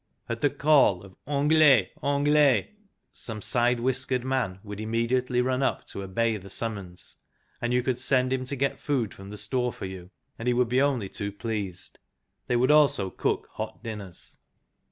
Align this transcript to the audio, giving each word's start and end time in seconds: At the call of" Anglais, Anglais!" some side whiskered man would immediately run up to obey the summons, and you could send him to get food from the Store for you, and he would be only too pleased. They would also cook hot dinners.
At 0.27 0.41
the 0.41 0.49
call 0.49 1.03
of" 1.03 1.15
Anglais, 1.41 1.91
Anglais!" 2.01 2.71
some 3.27 3.39
side 3.39 3.79
whiskered 3.79 4.25
man 4.25 4.59
would 4.63 4.79
immediately 4.79 5.43
run 5.43 5.61
up 5.61 5.85
to 5.89 6.01
obey 6.01 6.37
the 6.37 6.49
summons, 6.49 7.17
and 7.61 7.71
you 7.71 7.83
could 7.83 7.99
send 7.99 8.33
him 8.33 8.43
to 8.45 8.55
get 8.55 8.79
food 8.79 9.13
from 9.13 9.29
the 9.29 9.37
Store 9.37 9.71
for 9.71 9.85
you, 9.85 10.09
and 10.39 10.47
he 10.47 10.55
would 10.55 10.69
be 10.69 10.81
only 10.81 11.07
too 11.07 11.31
pleased. 11.31 11.99
They 12.47 12.55
would 12.55 12.71
also 12.71 13.11
cook 13.11 13.47
hot 13.51 13.83
dinners. 13.83 14.39